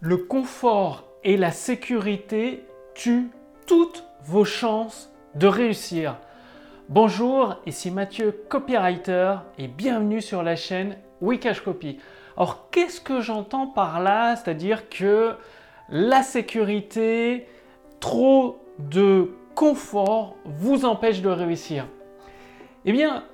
[0.00, 3.30] le confort et la sécurité tuent
[3.66, 6.16] toutes vos chances de réussir.
[6.88, 11.98] Bonjour, ici Mathieu, copywriter, et bienvenue sur la chaîne Wikash Copy.
[12.36, 14.36] Alors, qu'est-ce que j'entends par là?
[14.36, 15.34] C'est-à-dire que
[15.88, 17.46] la sécurité,
[18.00, 21.86] trop de confort vous empêche de réussir.
[22.84, 23.24] Eh bien,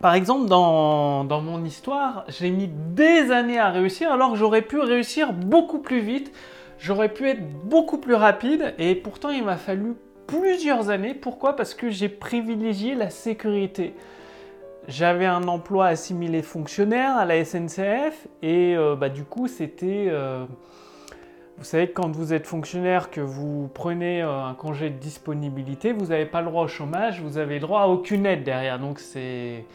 [0.00, 4.78] par exemple, dans, mon histoire, j'ai mis des années à réussir alors que j'aurais pu
[4.78, 6.32] réussir beaucoup plus vite,
[6.78, 9.94] j'aurais pu être beaucoup plus rapide et pourtant il m'a fallu
[10.26, 11.14] plusieurs années.
[11.14, 11.56] Pourquoi?
[11.56, 13.94] Parce que j'ai privilégié la sécurité.
[14.88, 20.06] J'avais un emploi assimilé fonctionnaire à la SNCF et euh, bah, du coup c'était...
[20.08, 20.46] Euh,
[21.60, 25.92] vous savez que quand vous êtes fonctionnaire, que vous prenez euh, un congé de disponibilité,
[25.92, 28.78] vous n'avez pas le droit au chômage, vous avez le droit à aucune aide derrière.
[28.78, 29.66] Donc c'est,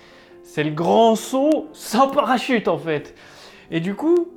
[0.42, 3.14] c'est le grand saut sans parachute en fait.
[3.70, 4.30] Et du coup,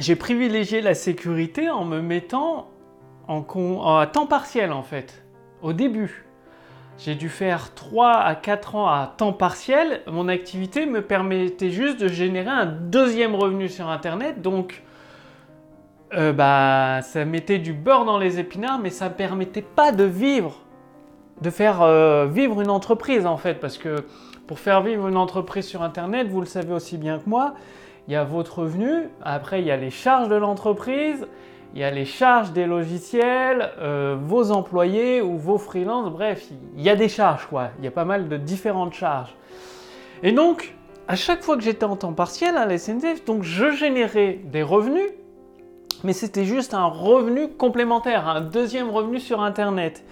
[0.00, 2.68] j'ai privilégié la sécurité en me mettant
[3.28, 5.22] en, à temps partiel en fait,
[5.62, 6.24] au début.
[6.98, 10.02] J'ai dû faire 3 à 4 ans à temps partiel.
[10.08, 14.42] Mon activité me permettait juste de générer un deuxième revenu sur Internet.
[14.42, 14.82] Donc,
[16.14, 20.04] euh, bah, ça mettait du beurre dans les épinards, mais ça ne permettait pas de
[20.04, 20.56] vivre,
[21.42, 24.04] de faire euh, vivre une entreprise en fait, parce que
[24.46, 27.54] pour faire vivre une entreprise sur Internet, vous le savez aussi bien que moi,
[28.06, 31.26] il y a votre revenu, après il y a les charges de l'entreprise,
[31.74, 36.82] il y a les charges des logiciels, euh, vos employés ou vos freelances, bref, il
[36.82, 39.34] y a des charges quoi, il y a pas mal de différentes charges.
[40.22, 40.74] Et donc,
[41.06, 42.76] à chaque fois que j'étais en temps partiel à la
[43.26, 45.10] donc je générais des revenus
[46.04, 50.04] mais c'était juste un revenu complémentaire, un deuxième revenu sur Internet.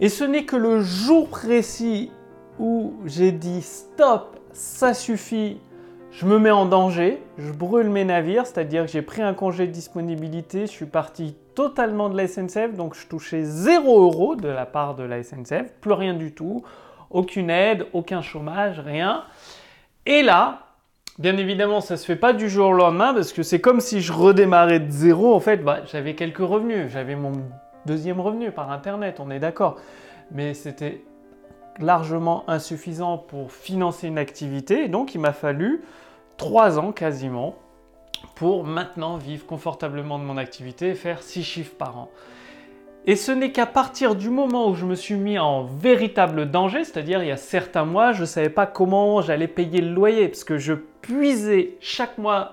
[0.00, 2.10] Et ce n'est que le jour précis
[2.58, 5.58] où j'ai dit stop, ça suffit,
[6.10, 9.66] je me mets en danger, je brûle mes navires, c'est-à-dire que j'ai pris un congé
[9.66, 14.48] de disponibilité, je suis parti totalement de la SNCF, donc je touchais 0 euros de
[14.48, 16.62] la part de la SNCF, plus rien du tout,
[17.10, 19.24] aucune aide, aucun chômage, rien.
[20.06, 20.71] Et là,
[21.18, 24.00] Bien évidemment, ça se fait pas du jour au lendemain parce que c'est comme si
[24.00, 25.34] je redémarrais de zéro.
[25.34, 26.90] En fait, bah, j'avais quelques revenus.
[26.90, 27.32] J'avais mon
[27.84, 29.76] deuxième revenu par Internet, on est d'accord.
[30.30, 31.04] Mais c'était
[31.78, 34.88] largement insuffisant pour financer une activité.
[34.88, 35.82] donc, il m'a fallu
[36.36, 37.56] trois ans quasiment
[38.34, 42.10] pour maintenant vivre confortablement de mon activité et faire six chiffres par an.
[43.04, 46.84] Et ce n'est qu'à partir du moment où je me suis mis en véritable danger,
[46.84, 50.28] c'est-à-dire il y a certains mois, je ne savais pas comment j'allais payer le loyer,
[50.28, 52.52] parce que je puisais chaque mois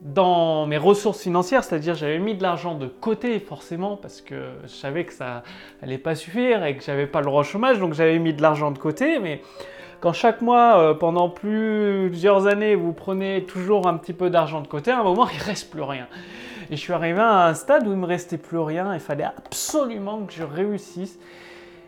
[0.00, 4.68] dans mes ressources financières, c'est-à-dire j'avais mis de l'argent de côté forcément, parce que je
[4.68, 5.42] savais que ça
[5.82, 8.40] n'allait pas suffire et que j'avais pas le droit au chômage, donc j'avais mis de
[8.40, 9.42] l'argent de côté, mais
[10.00, 14.68] quand chaque mois, euh, pendant plusieurs années, vous prenez toujours un petit peu d'argent de
[14.68, 16.08] côté, à un moment, il reste plus rien.
[16.70, 18.94] Et je suis arrivé à un stade où il me restait plus rien.
[18.94, 21.18] Il fallait absolument que je réussisse.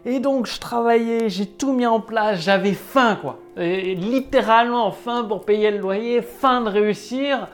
[0.06, 3.38] Et donc je travaillais, j'ai tout mis en place, j'avais faim quoi.
[3.56, 7.48] Littéralement faim pour payer le loyer, faim de réussir.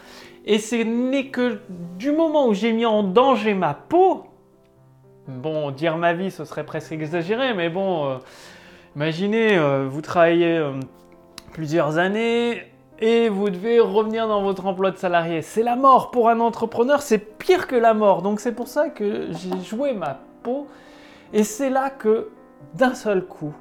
[0.46, 1.60] Et ce n'est que
[1.98, 4.24] du moment où j'ai mis en danger ma peau,
[5.28, 8.16] bon, dire ma vie ce serait presque exagéré, mais bon, euh,
[8.96, 10.72] imaginez, euh, vous travaillez euh,
[11.52, 12.69] plusieurs années,
[13.00, 15.42] et vous devez revenir dans votre emploi de salarié.
[15.42, 18.22] C'est la mort pour un entrepreneur, c'est pire que la mort.
[18.22, 20.66] Donc c'est pour ça que j'ai joué ma peau
[21.32, 22.28] et c'est là que
[22.74, 23.54] d'un seul coup,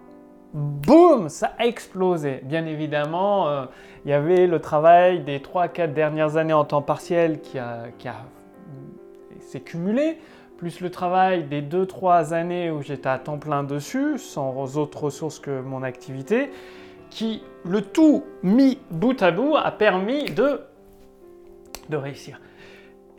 [0.53, 2.41] boum, ça a explosé.
[2.43, 3.65] Bien évidemment, euh,
[4.05, 8.07] il y avait le travail des 3-4 dernières années en temps partiel qui a, qui
[8.07, 8.15] a
[9.39, 10.17] s'est cumulé,
[10.57, 15.39] plus le travail des 2-3 années où j'étais à temps plein dessus, sans autre ressources
[15.39, 16.51] que mon activité
[17.09, 20.61] qui, le tout mis bout à bout, a permis de,
[21.89, 22.39] de réussir.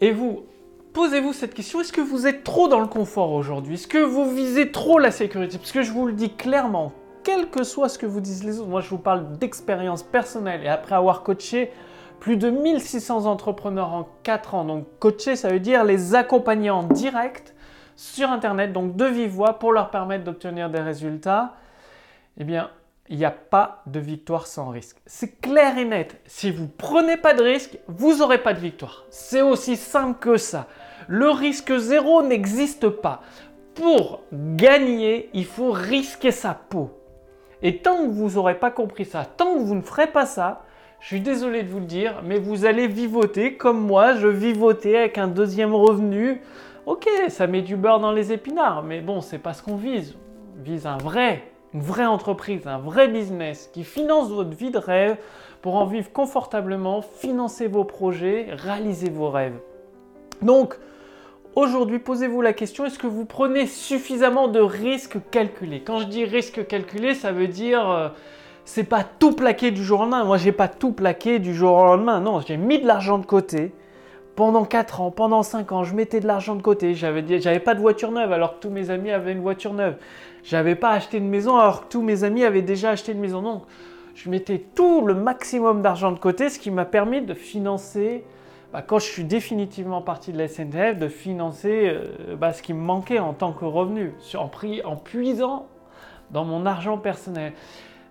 [0.01, 0.45] Et vous,
[0.93, 3.75] posez-vous cette question, est-ce que vous êtes trop dans le confort aujourd'hui?
[3.75, 5.59] Est-ce que vous visez trop la sécurité?
[5.59, 6.93] Parce que je vous le dis clairement,
[7.23, 10.63] quel que soit ce que vous disent les autres, moi je vous parle d'expérience personnelle
[10.65, 11.71] et après avoir coaché
[12.19, 14.65] plus de 1600 entrepreneurs en 4 ans.
[14.65, 17.55] Donc coacher, ça veut dire les accompagner en direct
[17.97, 21.55] sur Internet, donc de vive voix pour leur permettre d'obtenir des résultats.
[22.39, 22.71] Eh bien,
[23.11, 24.97] il n'y a pas de victoire sans risque.
[25.05, 26.21] C'est clair et net.
[26.27, 29.05] Si vous prenez pas de risque, vous n'aurez pas de victoire.
[29.11, 30.69] C'est aussi simple que ça.
[31.09, 33.21] Le risque zéro n'existe pas.
[33.75, 36.91] Pour gagner, il faut risquer sa peau.
[37.63, 40.63] Et tant que vous n'aurez pas compris ça, tant que vous ne ferez pas ça,
[41.01, 44.97] je suis désolé de vous le dire, mais vous allez vivoter comme moi, je vivotais
[44.97, 46.43] avec un deuxième revenu.
[46.87, 50.17] Ok, ça met du beurre dans les épinards, mais bon, c'est pas ce qu'on vise.
[50.59, 54.79] On vise un vrai une vraie entreprise, un vrai business qui finance votre vie de
[54.79, 55.17] rêve
[55.63, 59.59] pour en vivre confortablement, financer vos projets, réaliser vos rêves.
[60.43, 60.77] Donc,
[61.55, 65.83] aujourd'hui, posez-vous la question, est-ce que vous prenez suffisamment de risques calculés?
[65.83, 67.89] Quand je dis risque calculé, ça veut dire...
[67.89, 68.09] Euh,
[68.65, 70.23] c'est pas tout plaqué du jour au lendemain.
[70.23, 72.21] Moi, j'ai pas tout plaqué du jour au lendemain.
[72.21, 73.73] Non, j'ai mis de l'argent de côté.
[74.41, 76.95] Pendant 4 ans, pendant 5 ans, je mettais de l'argent de côté.
[76.95, 79.97] J'avais, j'avais pas de voiture neuve alors que tous mes amis avaient une voiture neuve.
[80.45, 83.43] J'avais pas acheté de maison alors que tous mes amis avaient déjà acheté une maison.
[83.43, 83.65] Donc,
[84.15, 88.25] je mettais tout le maximum d'argent de côté, ce qui m'a permis de financer,
[88.73, 92.73] bah, quand je suis définitivement parti de la SNCF, de financer euh, bah, ce qui
[92.73, 94.51] me manquait en tant que revenu, en,
[94.85, 95.67] en puisant
[96.31, 97.53] dans mon argent personnel.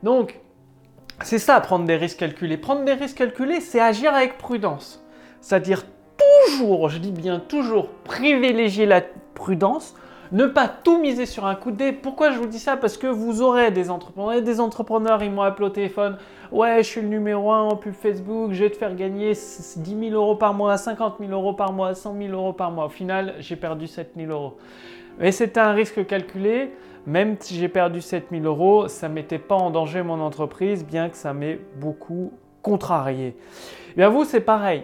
[0.04, 0.40] Donc,
[1.24, 2.58] c'est ça, prendre des risques calculés.
[2.58, 5.04] Prendre des risques calculés, c'est agir avec prudence.
[5.42, 5.86] C'est-à-dire
[6.90, 9.02] je dis bien toujours, privilégier la
[9.34, 9.96] prudence,
[10.32, 11.92] ne pas tout miser sur un coup de dé.
[11.92, 12.78] Pourquoi je vous dis ça?
[12.78, 14.42] Parce que vous aurez des entrepreneurs.
[14.42, 16.18] Des entrepreneurs, ils m'ont appelé au téléphone.
[16.52, 18.52] Ouais, je suis le numéro 1 en pub Facebook.
[18.52, 21.96] Je vais te faire gagner 10 000 euros par mois, 50 000 euros par mois,
[21.96, 22.86] 100 000 euros par mois.
[22.86, 24.58] Au final, j'ai perdu 7 000 euros.
[25.20, 26.74] Mais c'était un risque calculé.
[27.08, 31.10] Même si j'ai perdu 7000 euros, ça ne mettait pas en danger mon entreprise, bien
[31.10, 33.28] que ça m'ait beaucoup contrarié.
[33.28, 33.36] Et
[33.94, 34.84] eh bien vous, c'est pareil.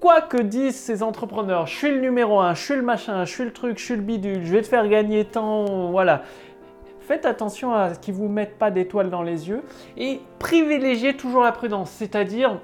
[0.00, 3.32] Quoi que disent ces entrepreneurs, je suis le numéro 1, je suis le machin, je
[3.32, 6.22] suis le truc, je suis le bidule, je vais te faire gagner tant, voilà.
[7.00, 9.62] Faites attention à ce qu'ils vous mettent pas d'étoiles dans les yeux
[9.96, 11.90] et privilégiez toujours la prudence.
[11.90, 12.60] C'est-à-dire,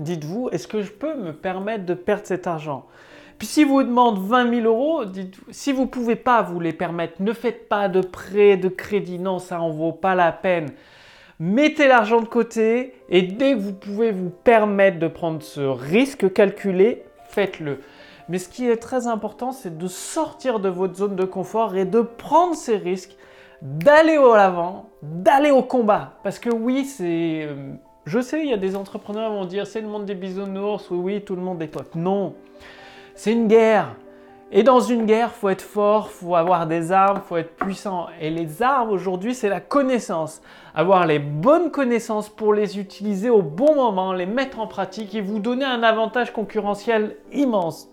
[0.00, 2.86] dites-vous, est-ce que je peux me permettre de perdre cet argent?
[3.38, 5.04] Puis si vous demande 20 000 euros,
[5.50, 9.18] si vous ne pouvez pas vous les permettre, ne faites pas de prêt, de crédit,
[9.18, 10.70] non, ça en vaut pas la peine.
[11.40, 16.30] Mettez l'argent de côté et dès que vous pouvez vous permettre de prendre ce risque
[16.34, 17.80] calculé, faites-le.
[18.28, 21.86] Mais ce qui est très important, c'est de sortir de votre zone de confort et
[21.86, 23.16] de prendre ces risques,
[23.62, 26.12] d'aller au l'avant, d'aller au combat.
[26.24, 27.46] Parce que oui, c'est...
[27.48, 27.72] Euh,
[28.04, 30.90] je sais, il y a des entrepreneurs qui vont dire c'est le monde des bisounours,
[30.90, 31.94] oui, oui, tout le monde est potes.
[31.94, 32.34] Non.
[33.14, 33.96] C'est une guerre.
[34.52, 38.08] Et dans une guerre, faut être fort, faut avoir des armes, faut être puissant.
[38.20, 40.42] Et les armes aujourd'hui, c'est la connaissance.
[40.74, 45.20] Avoir les bonnes connaissances pour les utiliser au bon moment, les mettre en pratique et
[45.20, 47.88] vous donner un avantage concurrentiel immense.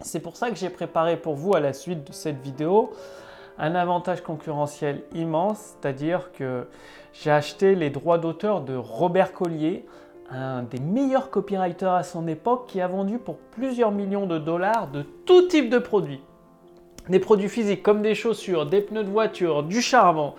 [0.00, 2.90] C'est pour ça que j'ai préparé pour vous à la suite de cette vidéo
[3.58, 6.66] un avantage concurrentiel immense, c'est-à-dire que
[7.12, 9.86] j'ai acheté les droits d'auteur de Robert Collier,
[10.30, 14.88] un des meilleurs copywriters à son époque qui a vendu pour plusieurs millions de dollars
[14.88, 16.20] de tout type de produits.
[17.08, 20.34] Des produits physiques comme des chaussures, des pneus de voiture, du charbon,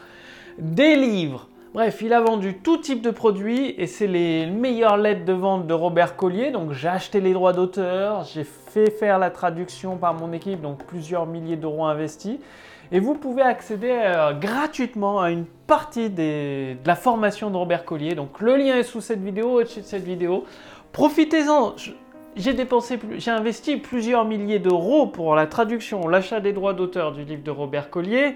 [0.57, 1.47] des livres.
[1.73, 5.67] Bref, il a vendu tout type de produits et c'est les meilleures lettres de vente
[5.67, 6.51] de Robert Collier.
[6.51, 10.83] Donc j'ai acheté les droits d'auteur, j'ai fait faire la traduction par mon équipe, donc
[10.85, 12.39] plusieurs milliers d'euros investis
[12.91, 18.15] et vous pouvez accéder euh, gratuitement à une partie de la formation de Robert Collier.
[18.15, 20.45] Donc le lien est sous cette vidéo, au-dessus de cette vidéo.
[20.91, 21.75] Profitez-en.
[22.35, 27.23] J'ai dépensé, j'ai investi plusieurs milliers d'euros pour la traduction, l'achat des droits d'auteur du
[27.23, 28.35] livre de Robert Collier.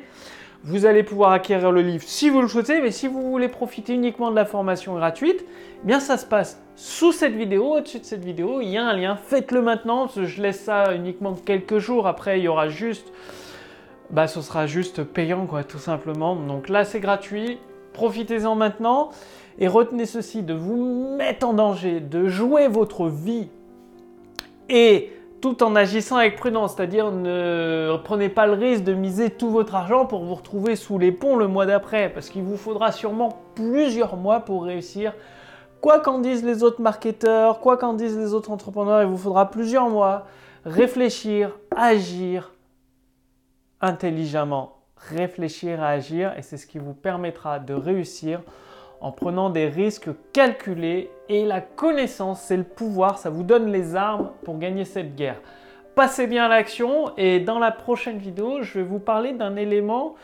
[0.63, 3.94] Vous allez pouvoir acquérir le livre si vous le souhaitez, mais si vous voulez profiter
[3.94, 5.45] uniquement de la formation gratuite,
[5.83, 8.83] eh bien ça se passe sous cette vidéo, au-dessus de cette vidéo, il y a
[8.83, 9.15] un lien.
[9.15, 12.07] Faites-le maintenant, parce que je laisse ça uniquement quelques jours.
[12.07, 13.12] Après, il y aura juste
[14.12, 16.36] bah ce sera juste payant quoi tout simplement.
[16.36, 17.58] Donc là c'est gratuit,
[17.94, 19.10] profitez-en maintenant
[19.60, 23.50] et retenez ceci, de vous mettre en danger, de jouer votre vie
[24.69, 25.12] et
[25.42, 29.75] tout en agissant avec prudence, c'est-à-dire ne prenez pas le risque de miser tout votre
[29.75, 33.39] argent pour vous retrouver sous les ponts le mois d'après, parce qu'il vous faudra sûrement
[33.56, 35.13] plusieurs mois pour réussir.
[35.82, 39.50] Quoi qu'en disent les autres marketeurs, quoi qu'en disent les autres entrepreneurs, il vous faudra
[39.50, 40.27] plusieurs mois
[40.63, 42.50] réfléchir, agir,
[43.81, 48.41] intelligemment, réfléchir à agir et c'est ce qui vous permettra de réussir
[49.01, 53.95] en prenant des risques calculés et la connaissance, c'est le pouvoir, ça vous donne les
[53.95, 55.41] armes pour gagner cette guerre.
[55.95, 60.15] Passez bien à l'action et dans la prochaine vidéo, je vais vous parler d'un élément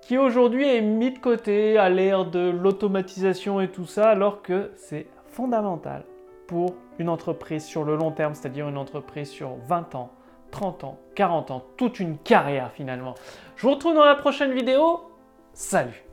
[0.00, 4.70] qui aujourd'hui est mis de côté à l'ère de l'automatisation et tout ça, alors que
[4.76, 6.04] c'est fondamental
[6.46, 10.12] pour une entreprise sur le long terme, c'est-à-dire une entreprise sur 20 ans,
[10.56, 13.14] 30 ans, 40 ans, toute une carrière finalement.
[13.56, 15.02] Je vous retrouve dans la prochaine vidéo.
[15.52, 16.05] Salut